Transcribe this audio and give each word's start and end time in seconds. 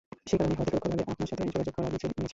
সে 0.29 0.35
কারণেই 0.39 0.57
হয়তো 0.59 0.71
পরোক্ষভাবে 0.71 1.03
আপনার 1.15 1.29
সাথে 1.31 1.43
যোগাযোগ 1.53 1.73
করা 1.77 1.89
বেছে 1.93 2.05
নিয়েছে। 2.11 2.29